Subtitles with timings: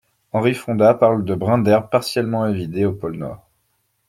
[0.33, 3.45] Henry Fonda parle de brins d'herbe partiellement évidés au pôle nord.